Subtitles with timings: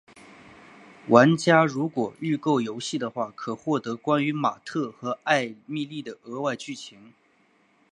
[1.09, 7.13] 玩家如果预购游戏的话可获得关于马特和艾蜜莉的额外剧情。